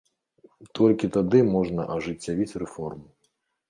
Толькі 0.79 1.11
тады 1.17 1.43
можна 1.53 1.81
ажыццявіць 1.99 2.53
рэформу. 2.67 3.09